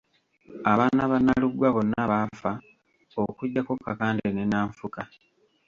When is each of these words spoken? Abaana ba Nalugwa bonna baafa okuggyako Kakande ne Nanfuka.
Abaana 0.71 1.01
ba 1.11 1.17
Nalugwa 1.25 1.67
bonna 1.75 2.01
baafa 2.11 2.51
okuggyako 3.29 3.71
Kakande 3.85 4.27
ne 4.31 4.43
Nanfuka. 4.51 5.01